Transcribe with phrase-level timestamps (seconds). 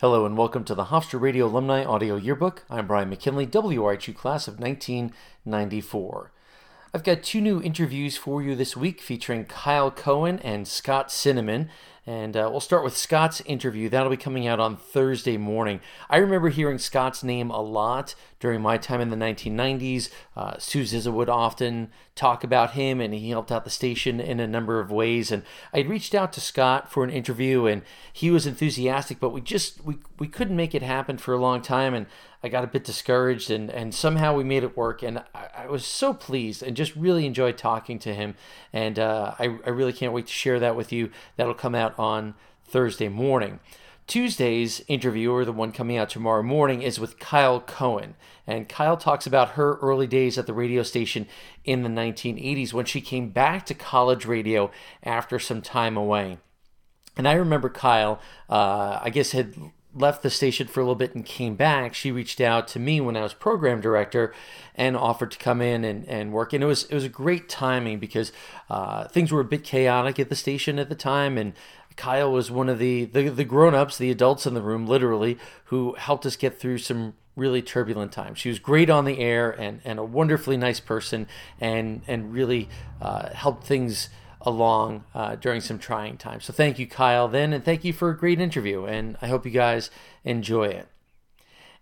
[0.00, 2.62] Hello and welcome to the Hofstra Radio Alumni Audio Yearbook.
[2.70, 6.30] I'm Brian McKinley, WRHU class of 1994.
[6.94, 11.68] I've got two new interviews for you this week featuring Kyle Cohen and Scott Cinnamon.
[12.08, 13.90] And uh, we'll start with Scott's interview.
[13.90, 15.80] That'll be coming out on Thursday morning.
[16.08, 20.08] I remember hearing Scott's name a lot during my time in the 1990s.
[20.34, 24.40] Uh, Sue Zizza would often talk about him, and he helped out the station in
[24.40, 25.30] a number of ways.
[25.30, 25.42] And
[25.74, 29.84] I reached out to Scott for an interview, and he was enthusiastic, but we just
[29.84, 31.92] we, we couldn't make it happen for a long time.
[31.92, 32.06] And
[32.42, 35.02] I got a bit discouraged, and, and somehow we made it work.
[35.02, 38.36] And I, I was so pleased and just really enjoyed talking to him.
[38.72, 41.10] And uh, I, I really can't wait to share that with you.
[41.36, 42.34] That'll come out on
[42.64, 43.60] Thursday morning.
[44.06, 48.14] Tuesday's interview, or the one coming out tomorrow morning, is with Kyle Cohen.
[48.46, 51.26] And Kyle talks about her early days at the radio station
[51.64, 54.70] in the 1980s when she came back to college radio
[55.02, 56.38] after some time away.
[57.18, 58.18] And I remember Kyle,
[58.48, 59.54] uh, I guess, had
[59.94, 63.00] left the station for a little bit and came back, she reached out to me
[63.00, 64.32] when I was program director
[64.74, 66.52] and offered to come in and, and work.
[66.52, 68.32] And it was it was a great timing because
[68.70, 71.54] uh, things were a bit chaotic at the station at the time, and
[71.98, 75.36] Kyle was one of the the, the grown ups, the adults in the room, literally,
[75.64, 78.38] who helped us get through some really turbulent times.
[78.38, 81.26] She was great on the air and, and a wonderfully nice person,
[81.60, 82.68] and and really
[83.02, 84.08] uh, helped things
[84.40, 86.44] along uh, during some trying times.
[86.44, 88.84] So thank you, Kyle, then, and thank you for a great interview.
[88.84, 89.90] And I hope you guys
[90.24, 90.88] enjoy it.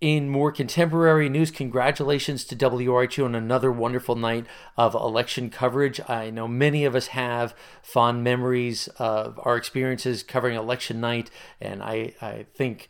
[0.00, 4.46] In more contemporary news, congratulations to WRHU on another wonderful night
[4.76, 6.00] of election coverage.
[6.08, 11.82] I know many of us have fond memories of our experiences covering election night, and
[11.82, 12.88] I, I think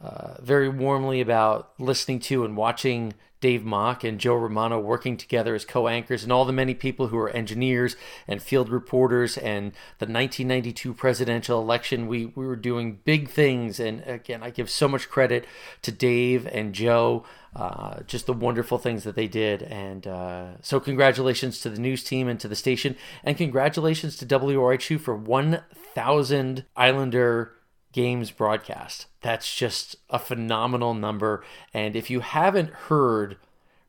[0.00, 5.54] uh, very warmly about listening to and watching Dave Mock and Joe Romano working together
[5.54, 7.96] as co anchors, and all the many people who are engineers
[8.26, 9.38] and field reporters.
[9.38, 13.78] And the 1992 presidential election, we, we were doing big things.
[13.78, 15.46] And again, I give so much credit
[15.82, 17.24] to Dave and Joe,
[17.54, 19.62] uh, just the wonderful things that they did.
[19.62, 24.26] And uh, so, congratulations to the news team and to the station, and congratulations to
[24.26, 27.52] WRHU for 1,000 Islander
[27.92, 29.06] games broadcast.
[29.20, 31.44] That's just a phenomenal number.
[31.72, 33.36] And if you haven't heard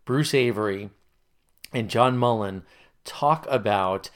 [0.06, 0.90] Bruce Avery
[1.74, 2.64] and John Mullen
[3.04, 4.10] talk about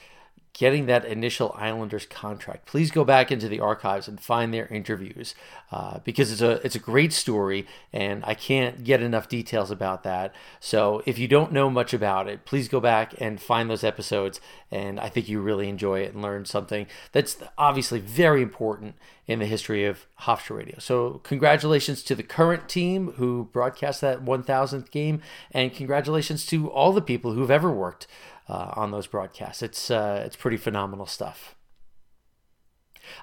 [0.54, 5.34] getting that initial Islanders contract, please go back into the archives and find their interviews
[5.72, 10.04] uh, because it's a it's a great story, and I can't get enough details about
[10.04, 10.32] that.
[10.60, 14.40] So if you don't know much about it, please go back and find those episodes,
[14.70, 18.94] and I think you really enjoy it and learn something that's obviously very important
[19.26, 20.78] in the history of Hofstra Radio.
[20.78, 25.20] So congratulations to the current team who broadcast that 1000th game,
[25.50, 28.06] and congratulations to all the people who've ever worked
[28.48, 29.62] uh, on those broadcasts.
[29.62, 31.54] It's uh, it's pretty phenomenal stuff.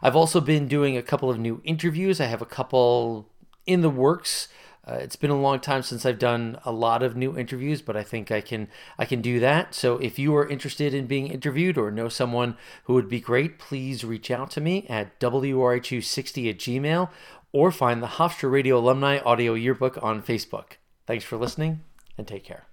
[0.01, 2.21] I've also been doing a couple of new interviews.
[2.21, 3.29] I have a couple
[3.65, 4.47] in the works.
[4.87, 7.95] Uh, it's been a long time since I've done a lot of new interviews, but
[7.95, 8.67] I think I can
[8.97, 9.75] I can do that.
[9.75, 13.59] So if you are interested in being interviewed or know someone who would be great,
[13.59, 17.09] please reach out to me at wrhu60 at gmail
[17.51, 20.73] or find the Hofstra Radio Alumni Audio Yearbook on Facebook.
[21.05, 21.81] Thanks for listening
[22.17, 22.65] and take care.